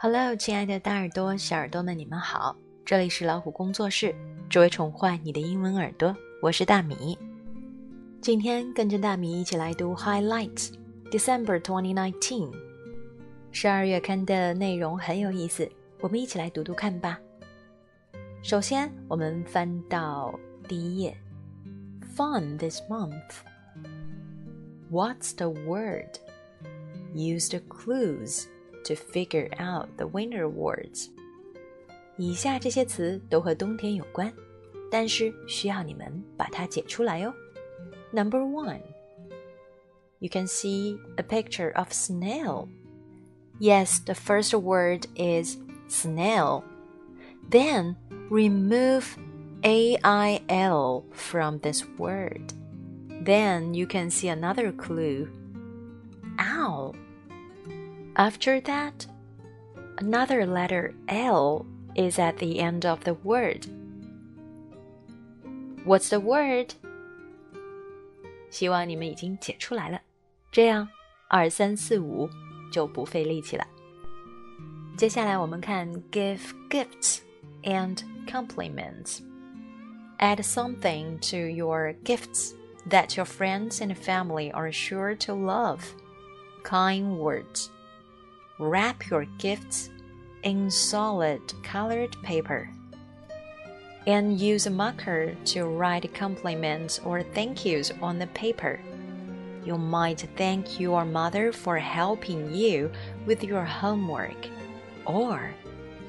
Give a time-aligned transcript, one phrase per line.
[0.00, 2.56] Hello，亲爱的大耳朵、小耳朵们，你们好！
[2.84, 4.14] 这里是老虎工作室，
[4.48, 6.16] 只为宠坏你的英文耳朵。
[6.40, 7.18] 我是大米。
[8.20, 10.70] 今天跟着大米一起来读 Highlights
[11.10, 12.52] December 2019。
[13.50, 15.68] 十二月刊的内容很有意思，
[15.98, 17.18] 我们一起来读读看吧。
[18.40, 20.32] 首先，我们翻到
[20.68, 21.16] 第一页。
[22.16, 23.42] Fun this month.
[24.92, 26.20] What's the word?
[27.16, 28.44] Use the clues
[28.87, 31.09] to figure out the winter words。
[32.17, 34.31] 以下这些词都和冬天有关，
[34.91, 37.33] 但是需要你们把它解出来哦。
[38.11, 38.81] Number one,
[40.19, 42.67] you can see a picture of snail.
[43.59, 46.63] Yes, the first word is snail.
[47.49, 47.95] Then
[48.29, 49.17] remove
[49.63, 52.53] A-I-L from this word.
[53.23, 55.29] Then you can see another clue.
[56.37, 56.93] Owl.
[58.17, 59.07] After that,
[59.97, 61.65] another letter L
[61.95, 63.65] is at the end of the word.
[65.85, 66.73] What's the word?
[68.49, 69.99] 希望你们已经解出来了，
[70.51, 70.87] 这样
[71.27, 72.29] 二三四五
[72.71, 73.65] 就不费力气了。
[74.95, 76.39] 接下来我们看 give
[76.69, 77.21] gifts
[77.63, 79.21] and compliments.
[80.19, 82.53] Add something to your gifts
[82.87, 85.79] that your friends and family are sure to love.
[86.63, 87.69] Kind words.
[88.59, 89.89] Wrap your gifts
[90.43, 92.69] in solid colored paper.
[94.05, 98.79] And use a marker to write compliments or thank yous on the paper.
[99.65, 102.91] You might thank your mother for helping you
[103.25, 104.47] with your homework.
[105.05, 105.53] Or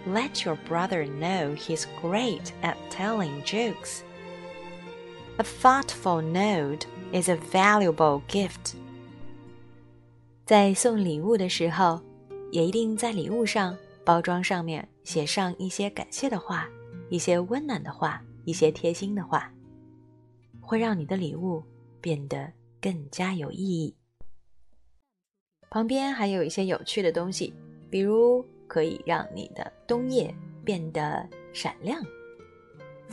[0.06, 4.02] let your brother know he's great at telling jokes.
[5.38, 8.74] A thoughtful note is a valuable gift.
[10.44, 12.02] 在送礼物的时候，
[12.51, 16.69] 也一定在礼物上、包装上面写上一些感谢的话、
[17.09, 19.51] 一些温暖的话、一些贴心的话，
[20.59, 21.63] 会让你的礼物
[22.01, 22.51] 变得
[22.81, 23.95] 更加有意义。
[25.69, 27.53] 旁边还有一些有趣的东西，
[27.91, 30.33] 比如可以让你的冬夜
[30.65, 32.01] 变得闪亮。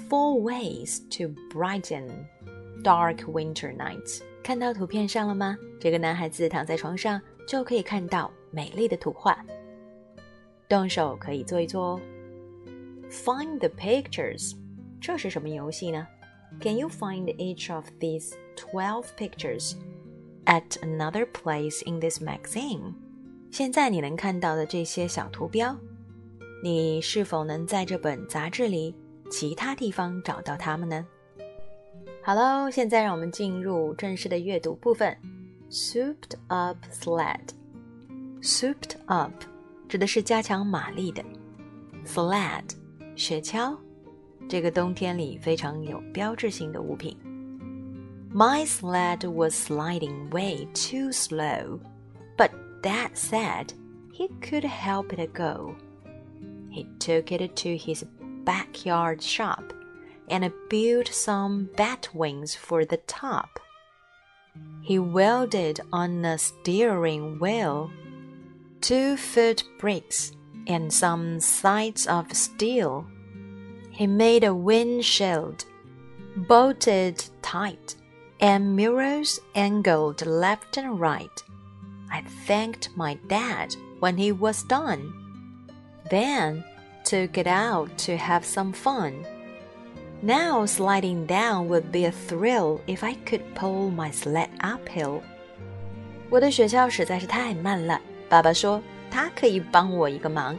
[0.09, 2.09] Four ways to brighten
[2.83, 4.23] dark winter nights。
[4.43, 5.59] 看到图片上了吗？
[5.81, 9.45] 这个男孩子躺在床上，就可以看到美丽的图画。
[10.67, 12.01] 动手可以做一做哦。
[13.11, 14.57] Find the pictures，
[14.99, 16.07] 这是什么游戏呢
[16.59, 19.75] ？Can you find each of these twelve pictures
[20.47, 22.95] at another place in this magazine？
[23.53, 25.77] 现在你能看到的这些小图标，
[26.63, 28.95] 你是否能在这本杂志里
[29.31, 31.07] 其他地方找到它们呢？
[32.23, 35.17] 好喽，现在让我们进入正式的阅读部分。
[35.71, 37.51] Souped up sled
[38.46, 39.34] sled，souped up
[39.88, 41.24] 指的是加强马力的，
[42.06, 42.64] sled
[43.16, 43.78] 雪橇，
[44.48, 47.18] 这个冬天里非常有标志性的物品。
[48.34, 51.80] My sled was sliding way too slow,
[52.38, 52.52] but
[52.82, 53.74] Dad said
[54.14, 55.76] he could help it go.
[56.72, 58.06] He took it to his
[58.46, 59.74] backyard shop
[60.30, 63.60] and built some bat wings for the top.
[64.82, 67.90] He welded on a steering wheel,
[68.86, 70.34] two foot brakes,
[70.68, 73.06] and some sides of steel.
[73.92, 75.66] He made a windshield,
[76.36, 77.96] bolted tight,
[78.40, 81.44] and mirrors angled left and right.
[82.12, 85.14] I thanked my dad when he was done,
[86.10, 86.64] then
[87.04, 89.26] took it out to have some fun.
[90.22, 95.22] Now sliding down would be a thrill if I could pull my sled uphill.
[96.30, 100.59] 我的雪橇实在是太慢了， 爸爸说他可以帮我一个忙。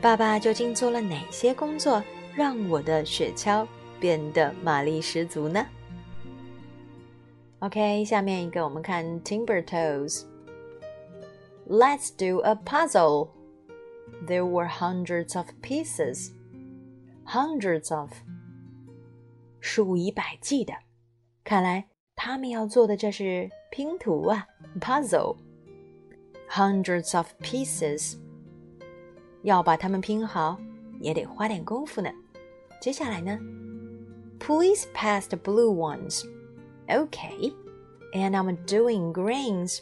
[0.00, 2.02] 爸爸究竟做了哪些工作，
[2.34, 3.66] 让我的雪橇
[4.00, 5.64] 变得马力十足呢
[7.60, 10.24] ？OK，下面一个我们看 Timbertoes。
[11.68, 13.28] Let's do a puzzle.
[14.26, 16.30] There were hundreds of pieces.
[17.24, 18.10] Hundreds of，
[19.60, 20.74] 数以百计的。
[21.44, 24.46] 看来他们要做的这是拼图啊
[24.80, 25.36] ，puzzle。
[26.51, 28.15] Hundreds of pieces，
[29.43, 30.57] 要把它们拼好
[30.99, 32.09] 也得花点功夫呢。
[32.81, 33.37] 接下来呢，
[34.39, 36.23] Please pass the blue ones.
[36.87, 37.53] Okay,
[38.13, 39.79] and I'm doing greens.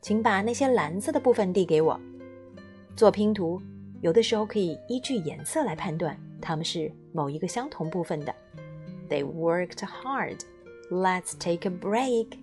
[0.00, 2.00] 请把那些蓝色的部分递给我。
[2.94, 3.60] 做拼图，
[4.00, 6.16] 有的时候可以依据颜色来判断。
[6.40, 8.34] 他们是某一个相同部分的。
[9.08, 10.40] They worked hard.
[10.90, 12.38] Let's take a break.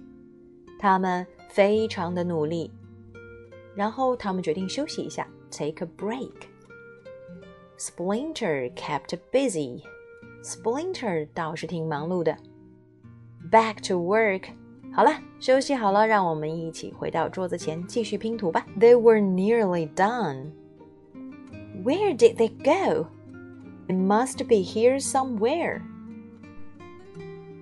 [0.80, 2.71] 他们 非常的努力，
[3.75, 5.27] 然后他们决定休息一下。
[5.51, 6.47] take a break.
[7.77, 9.81] Splinter kept busy.
[10.44, 12.38] Splinter 倒是挺忙碌的。
[13.51, 14.44] Back to work.
[14.94, 18.65] 好了，休息好了，让我们一起回到桌子前继续拼图吧。
[18.80, 20.51] They were nearly done.
[21.83, 23.07] Where did they go?
[23.88, 25.81] They must be here somewhere.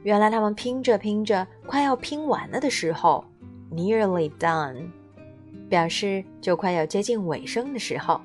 [0.03, 3.23] 原来他们拼着拼着，快要拼完了的时候
[3.72, 4.90] ，nearly done，
[5.68, 8.20] 表示就快要接近尾声的时候，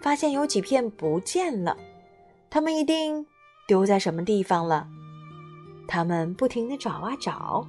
[0.00, 1.76] 发现有几片不见了，
[2.50, 3.26] 他们一定
[3.66, 4.88] 丢在什么地方了。
[5.86, 7.68] 他们不停的找啊找，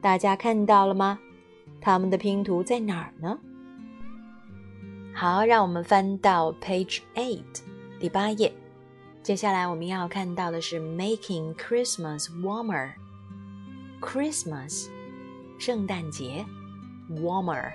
[0.00, 1.18] 大家看到了吗？
[1.80, 3.38] 他们的拼图在哪儿呢？
[5.14, 7.62] 好，让我们翻到 page eight，
[8.00, 8.52] 第八页。
[9.22, 12.92] 接下来我们要看到的是 making Christmas warmer。
[14.00, 14.86] Christmas，
[15.57, 16.45] 圣诞节，
[17.11, 17.71] warmer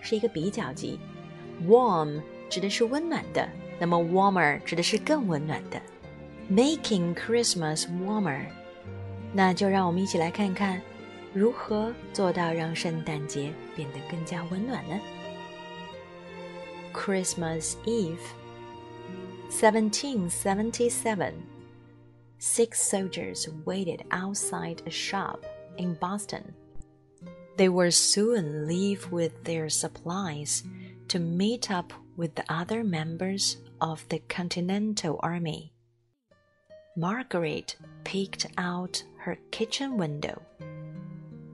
[0.00, 0.98] 是一个比较级，
[1.66, 3.48] warm 指的是温暖的，
[3.78, 5.80] 那么 warmer 指的是更温暖的。
[6.50, 8.46] Making Christmas warmer，
[9.32, 10.82] 那就让我们一起来看看
[11.32, 15.00] 如何做到让圣诞节变得更加温暖呢？
[16.92, 18.18] Christmas Eve,
[19.50, 21.32] 1777.
[22.38, 25.44] Six soldiers waited outside a shop
[25.76, 26.42] in Boston.
[27.57, 30.63] They will soon leave with their supplies
[31.07, 35.73] to meet up with the other members of the Continental Army.
[36.95, 40.39] Margaret peeked out her kitchen window.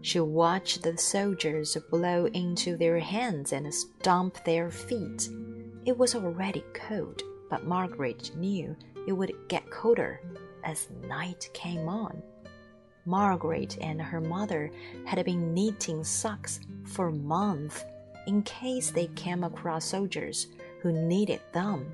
[0.02, 5.30] She watched the soldiers blow into their hands and stomp their feet.
[5.86, 8.76] It was already cold, but Margaret knew
[9.08, 10.20] it would get colder
[10.66, 12.22] as night came on.
[13.06, 14.72] Margaret and her mother
[15.06, 17.84] had been knitting socks for months
[18.28, 20.48] in case they came across soldiers
[20.82, 21.92] who needed them.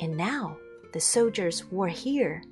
[0.00, 0.56] And now
[0.92, 2.42] the soldiers were here.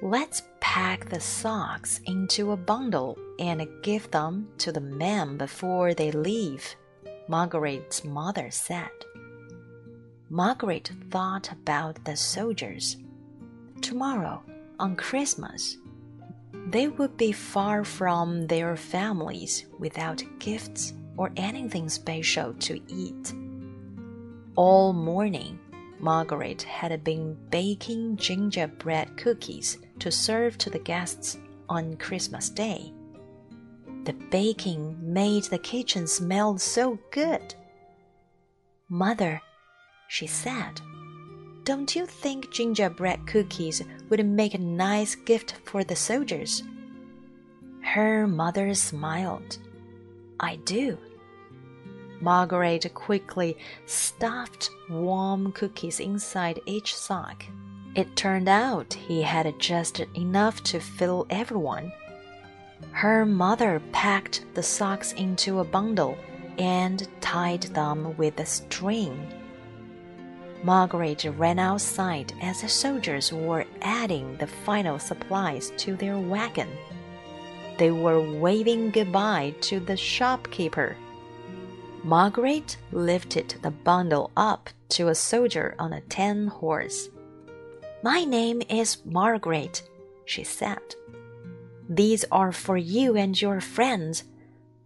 [0.00, 6.10] Let's pack the socks into a bundle and give them to the men before they
[6.10, 6.74] leave,
[7.28, 8.90] Margaret's mother said.
[10.28, 12.96] Margaret thought about the soldiers.
[13.80, 14.42] Tomorrow,
[14.80, 15.76] on Christmas,
[16.68, 23.32] they would be far from their families without gifts or anything special to eat.
[24.54, 25.58] All morning,
[25.98, 31.38] Margaret had been baking gingerbread cookies to serve to the guests
[31.68, 32.92] on Christmas Day.
[34.04, 37.54] The baking made the kitchen smell so good.
[38.88, 39.40] Mother,
[40.08, 40.80] she said,
[41.64, 46.62] don't you think gingerbread cookies would make a nice gift for the soldiers?
[47.82, 49.58] Her mother smiled.
[50.40, 50.98] I do.
[52.20, 53.56] Margaret quickly
[53.86, 57.44] stuffed warm cookies inside each sock.
[57.94, 61.92] It turned out he had just enough to fill everyone.
[62.92, 66.16] Her mother packed the socks into a bundle
[66.58, 69.41] and tied them with a string.
[70.62, 76.68] Margaret ran outside as the soldiers were adding the final supplies to their wagon.
[77.78, 80.96] They were waving goodbye to the shopkeeper.
[82.04, 87.08] Margaret lifted the bundle up to a soldier on a tin horse.
[88.04, 89.82] My name is Margaret,
[90.24, 90.94] she said.
[91.88, 94.24] These are for you and your friends,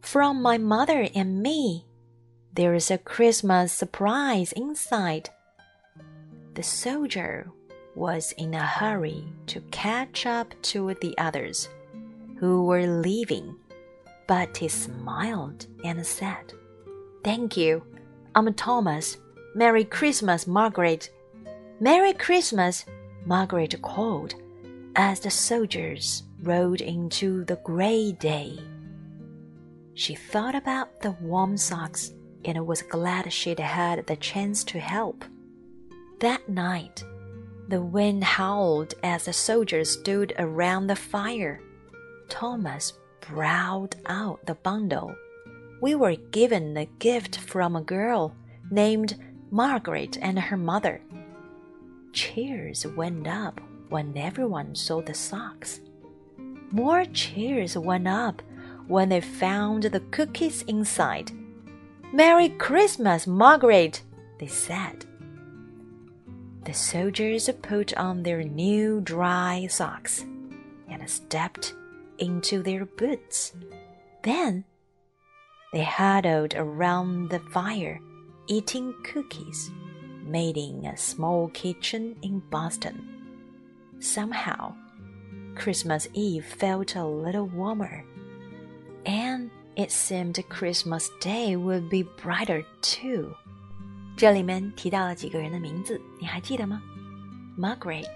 [0.00, 1.86] from my mother and me.
[2.52, 5.30] There is a Christmas surprise inside.
[6.56, 7.52] The soldier
[7.94, 11.68] was in a hurry to catch up to the others,
[12.38, 13.56] who were leaving,
[14.26, 16.54] but he smiled and said,
[17.22, 17.84] Thank you.
[18.34, 19.18] I'm Thomas.
[19.54, 21.10] Merry Christmas, Margaret.
[21.78, 22.86] Merry Christmas,
[23.26, 24.34] Margaret called
[24.96, 28.58] as the soldiers rode into the gray day.
[29.92, 32.14] She thought about the warm socks
[32.46, 35.22] and was glad she'd had the chance to help.
[36.20, 37.04] That night,
[37.68, 41.60] the wind howled as the soldiers stood around the fire.
[42.30, 45.14] Thomas brought out the bundle.
[45.82, 48.34] We were given a gift from a girl
[48.70, 51.02] named Margaret and her mother.
[52.14, 55.80] Cheers went up when everyone saw the socks.
[56.70, 58.40] More cheers went up
[58.86, 61.30] when they found the cookies inside.
[62.10, 64.00] Merry Christmas, Margaret,
[64.38, 65.04] they said.
[66.66, 70.26] The soldiers put on their new dry socks
[70.88, 71.72] and stepped
[72.18, 73.52] into their boots.
[74.24, 74.64] Then
[75.72, 78.00] they huddled around the fire
[78.48, 79.70] eating cookies
[80.24, 82.98] made in a small kitchen in Boston.
[84.00, 84.74] Somehow,
[85.54, 88.04] Christmas Eve felt a little warmer,
[89.04, 93.36] and it seemed Christmas Day would be brighter too.
[94.16, 96.82] 这里面提到了几个人的名字，你还记得吗
[97.58, 98.06] ？Margaret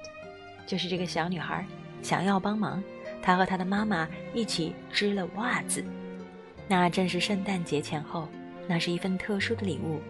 [0.66, 1.66] 就是这个小女孩
[2.00, 2.82] 想要帮忙，
[3.20, 5.84] 她和她的妈妈一起织了袜子。
[6.66, 8.26] 那正是圣诞节前后，
[8.66, 10.00] 那是一份特殊的礼物。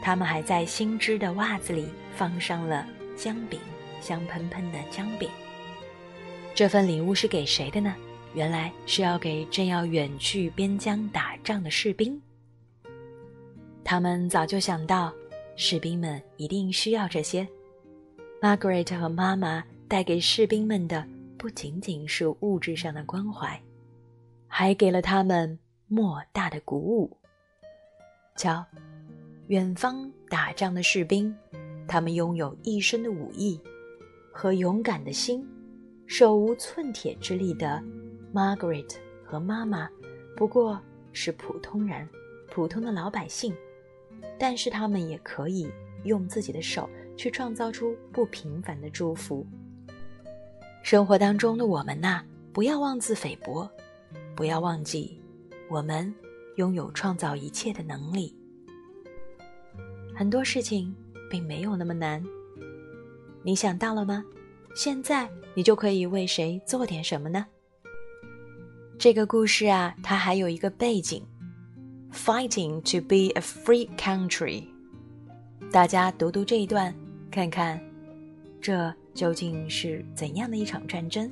[0.00, 2.86] 他们还在新织的袜子里放上了
[3.16, 3.58] 姜饼，
[4.00, 5.28] 香喷喷的姜饼。
[6.54, 7.92] 这份礼物是给谁的呢？
[8.34, 12.22] 原来是要给正要远去边疆打仗的士兵。
[13.82, 15.12] 他们早就想到。
[15.56, 17.46] 士兵们一定需要这些。
[18.40, 21.06] Margaret 和妈妈带给士兵们的
[21.38, 23.60] 不仅仅是物质上的关怀，
[24.46, 27.16] 还给了他们莫大的鼓舞。
[28.36, 28.64] 瞧，
[29.46, 31.34] 远方打仗的士兵，
[31.86, 33.60] 他们拥有一身的武艺
[34.32, 35.46] 和勇敢的心，
[36.06, 37.82] 手无寸铁之力的
[38.34, 39.88] Margaret 和妈妈，
[40.36, 40.80] 不过
[41.12, 42.08] 是普通人，
[42.50, 43.54] 普通的老百姓。
[44.38, 45.70] 但是他们也可以
[46.04, 49.46] 用自己的手去创造出不平凡的祝福。
[50.82, 52.22] 生活当中的我们呐，
[52.52, 53.70] 不要妄自菲薄，
[54.34, 55.18] 不要忘记，
[55.70, 56.14] 我们
[56.56, 58.36] 拥有创造一切的能力。
[60.14, 60.94] 很多事情
[61.30, 62.22] 并没有那么难，
[63.42, 64.24] 你想到了吗？
[64.74, 67.46] 现在你就可以为谁做点什么呢？
[68.98, 71.24] 这个故事啊，它还有一个背景。
[72.13, 74.65] Fighting to be a free country，
[75.71, 76.93] 大家读读这一段，
[77.31, 77.79] 看看
[78.59, 81.31] 这究竟是怎样的一场战争，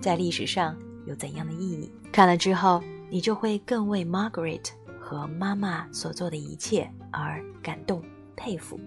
[0.00, 1.90] 在历史上有怎样的意义？
[2.12, 8.02] 看了之后，你就会更为 Margaret 和妈妈所做的一切而感动、
[8.36, 8.78] 佩服。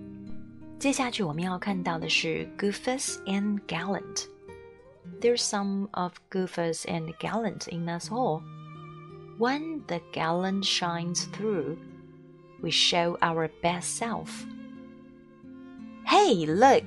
[0.80, 8.42] 接下去我们要看到的是 Goofus and Gallant。There's some of Goofus and Gallant in us all.
[9.40, 11.78] When the gallant shines through,
[12.62, 14.30] we show our best self.
[16.06, 16.86] Hey, look!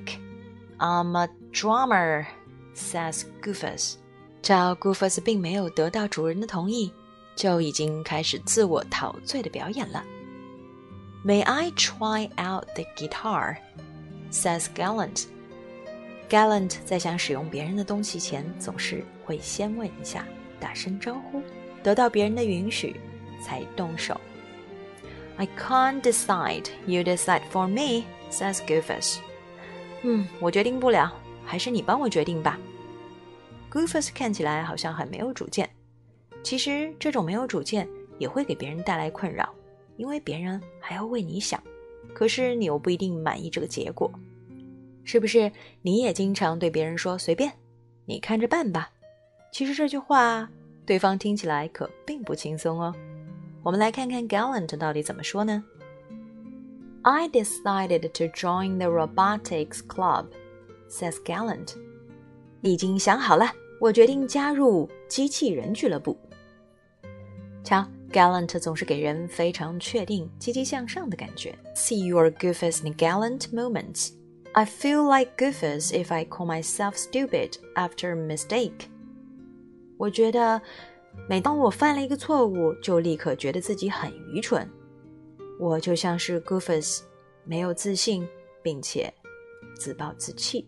[0.79, 2.25] I'm a drummer,
[2.73, 3.95] says Goofus.
[4.41, 6.91] 这 Goofus 并没有得到主人的同意，
[7.35, 10.03] 就已经开始自我陶醉的表演了。
[11.25, 13.57] May I try out the guitar?
[14.31, 15.25] says Gallant.
[16.29, 20.25] Gallant 在想使用别人的东西前，总是会先问一下，
[20.59, 21.41] 打声招呼。
[21.82, 22.96] 得到别人的允许
[23.40, 24.20] 才动手。
[25.36, 26.66] I can't decide.
[26.86, 29.18] You decide for me, says Goofus.
[30.02, 31.12] 嗯，我决定不了，
[31.44, 32.58] 还是你帮我决定吧。
[33.70, 35.68] Goofus 看起来好像很没有主见，
[36.42, 39.48] 其实这种没有主见也会给别人带来困扰，
[39.96, 41.62] 因为别人还要为你想，
[42.12, 44.12] 可是你又不一定满意这个结果，
[45.04, 45.50] 是不是？
[45.80, 47.50] 你也经常对别人说随便，
[48.04, 48.90] 你看着办吧。
[49.50, 50.48] 其实这句话。
[50.85, 52.93] 对方听起来可并不轻松哦。
[53.63, 55.63] 我们来看看 Gallant 到底怎么说呢？
[57.01, 60.27] I decided to join the robotics club,
[60.89, 61.75] says Gallant.
[62.61, 66.17] 已经想好了，我决定加入机器人俱乐部。
[67.63, 71.53] 瞧，Gallant 总是给人非常确定、积极向上的感觉。
[71.75, 74.11] See your Goofus in gallant moments.
[74.53, 78.87] I feel like Goofus if I call myself stupid after a mistake.
[80.02, 80.60] 我觉得，
[81.28, 84.68] 每当我犯了一个错误，就立刻觉得自己很愚蠢。
[85.60, 87.02] 我就像是 Goofus，
[87.44, 88.26] 没有自信，
[88.64, 89.14] 并且
[89.76, 90.66] 自暴自弃。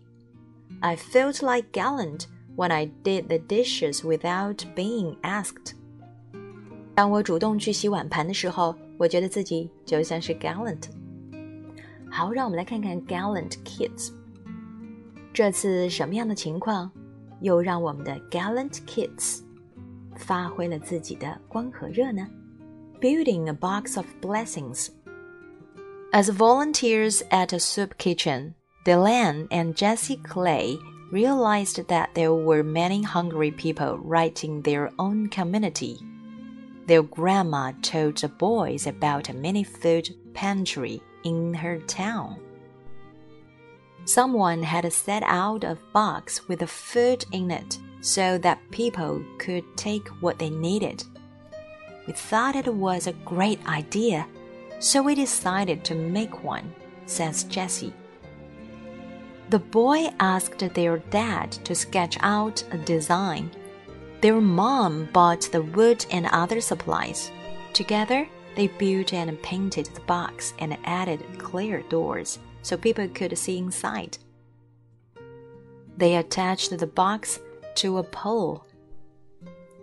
[0.79, 5.73] I felt like gallant when I did the dishes without being asked。
[6.95, 10.85] 当我主动去洗碗盘的时候，我觉得自己就像是 gallant。
[12.09, 14.13] 好，让我们来看看 gallant kids。
[15.33, 16.89] 这次什么样的情况？
[17.45, 19.41] 又让我们的 Gallant Kids
[20.17, 22.27] 发挥了自己的光和热呢
[22.99, 24.89] ？Building a box of blessings.
[26.11, 30.79] As volunteers at a soup kitchen, Delan and Jesse Clay
[31.11, 35.97] realized that there were many hungry people right in their own community.
[36.87, 42.39] Their grandma told the boys about a mini food pantry in her town.
[44.05, 50.07] Someone had set out a box with food in it so that people could take
[50.21, 51.03] what they needed.
[52.05, 54.27] We thought it was a great idea,
[54.79, 56.71] so we decided to make one,
[57.07, 57.93] says Jesse.
[59.49, 63.49] The boy asked their dad to sketch out a design.
[64.21, 67.31] Their mom bought the wood and other supplies.
[67.73, 73.59] Together, they built and painted the box and added clear doors so people could see
[73.59, 74.17] inside.
[75.97, 77.39] They attached the box
[77.75, 78.65] to a pole,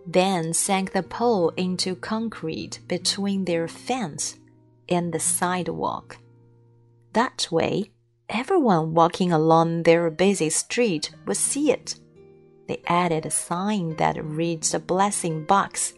[0.04, 4.36] then sank the pole into concrete between their fence
[4.88, 6.18] and the sidewalk.
[7.12, 7.92] That way,
[8.28, 12.00] everyone walking along their busy street would see it.
[12.66, 15.94] They added a sign that reads a blessing box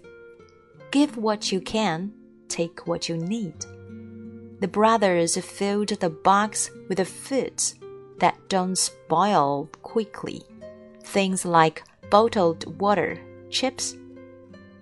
[0.90, 2.12] Give what you can,
[2.48, 3.64] take what you need.
[4.64, 7.74] The brothers filled the box with foods
[8.18, 10.42] that don't spoil quickly.
[11.02, 13.94] Things like bottled water, chips,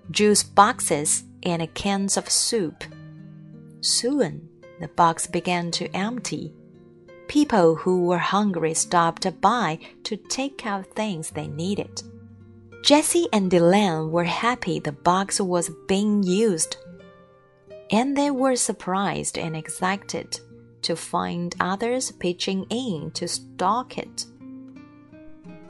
[0.08, 2.84] juice boxes, and cans of soup.
[3.80, 4.48] Soon,
[4.78, 6.54] the box began to empty.
[7.26, 12.04] People who were hungry stopped by to take out things they needed.
[12.84, 16.76] Jesse and Dylan were happy the box was being used,
[17.92, 20.40] and they were surprised and excited
[20.80, 24.26] to find others pitching in to stock it.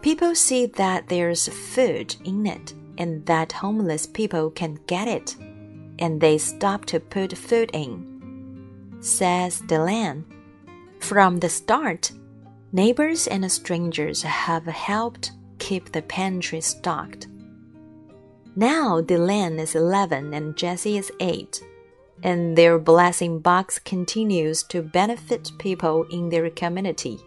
[0.00, 5.36] People see that there's food in it and that homeless people can get it,
[5.98, 8.12] and they stop to put food in
[9.02, 10.24] says Delenn.
[11.00, 12.12] From the start,
[12.72, 17.26] neighbors and strangers have helped keep the pantry stocked.
[18.54, 21.62] Now Delenn is 11 and Jesse is 8,
[22.22, 27.18] and their blessing box continues to benefit people in their community,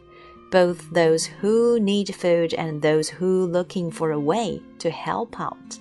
[0.52, 5.78] both those who need food and those who looking for a way to help out.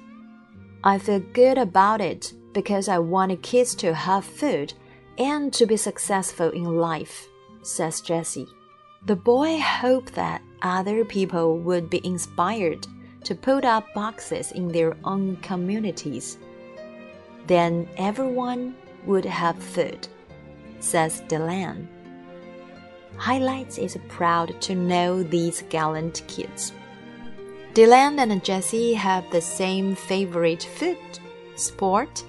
[0.83, 4.75] I feel good about it because I want kids to have food
[5.19, 7.29] and to be successful in life,
[7.63, 8.49] says Jesse.
[9.07, 12.87] The boy hoped that other people would be inspired
[13.25, 16.39] to put up boxes in their own communities.
[17.47, 18.75] Then everyone
[19.06, 20.08] would have food,
[20.80, 21.88] says Delenn.
[23.18, 26.72] Highlights is proud to know these gallant kids.
[27.74, 30.98] Delenn and Jessie have the same favorite food,
[31.56, 32.24] sport,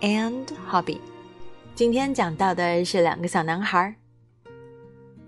[0.00, 1.00] and hobby.
[1.74, 3.94] 今天讲到的是两个小男孩，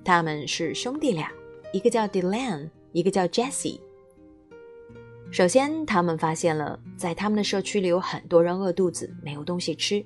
[0.04, 1.30] 他们是兄弟俩，
[1.72, 3.80] 一个叫 Delenn，一个叫 Jessie。
[5.30, 10.04] 首先，他们发现了在他们的社区里有很多人饿肚子，没有东西吃，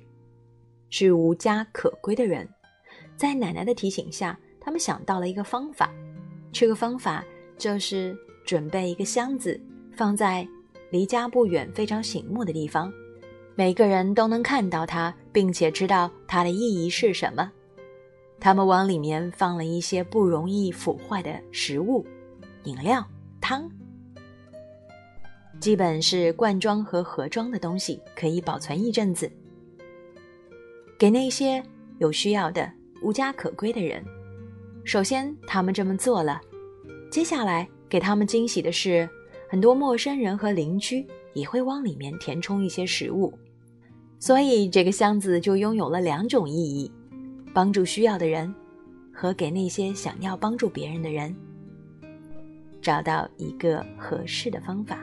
[0.96, 2.48] 是无家可归的人。
[3.16, 5.92] 在奶奶的提醒下，他们想到了一个方法，
[6.52, 7.24] 这个方法
[7.58, 10.46] 就是准备一个箱子，放在
[10.90, 12.92] 离家不远、非常醒目的地方。
[13.56, 17.50] 每个人都能看到它，并且知道它的意义是什么。
[18.38, 22.06] 他们往里面放了一些不容易腐坏的食物、
[22.62, 23.04] 饮料、
[23.40, 23.68] 汤，
[25.58, 29.28] 基本是罐装和盒装的东西，可以保存一阵子。
[31.04, 31.62] 给那些
[31.98, 34.02] 有需要的、无家可归的人，
[34.84, 36.40] 首先他们这么做了。
[37.10, 39.06] 接下来给他们惊喜的是，
[39.46, 43.30] 很多陌生人和邻居也会往里面填充一些食物。
[44.18, 46.90] 所以，这个箱子就拥有了两种意义：
[47.52, 48.54] 帮助需要的人，
[49.12, 51.36] 和给那些想要帮助别人的人
[52.80, 54.98] 找到一个合适的方法。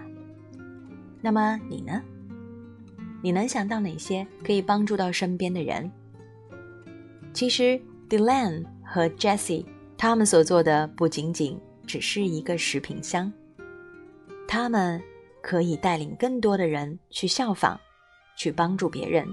[1.21, 2.01] 那么你呢？
[3.21, 5.89] 你能想到哪些可以帮助到身边的人？
[7.33, 7.79] 其实
[8.09, 9.65] ，Delenn 和 Jessie
[9.97, 13.31] 他们所做的不仅仅只是一个食品箱，
[14.47, 15.01] 他们
[15.41, 17.79] 可以带领更多的人去效仿。
[18.37, 19.27] 去帮助别人。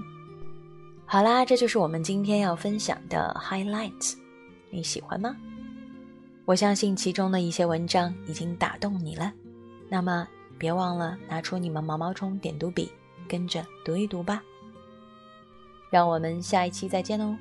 [1.07, 4.17] 好啦，这就是我们今天要分享的 highlights，
[4.71, 5.35] 你喜欢吗？
[6.45, 9.33] 我相信其中的一些文章已经打动你了。
[9.89, 12.91] 那么别忘了拿出你们毛毛虫点读笔，
[13.29, 14.43] 跟着读一读吧。
[15.91, 17.37] 让我们下一期再见喽。